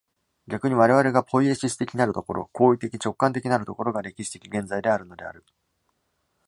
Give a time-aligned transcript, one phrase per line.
[0.47, 5.45] 逆に我々がポイエシス的なる所、行為的直観的なる所が、歴史的現在であるのである。